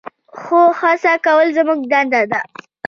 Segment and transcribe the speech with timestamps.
[0.39, 2.41] خو هڅه کول زموږ دنده ده.